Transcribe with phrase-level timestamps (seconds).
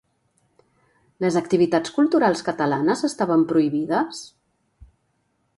[1.25, 4.27] Les activitats culturals catalanes estaven prohibides?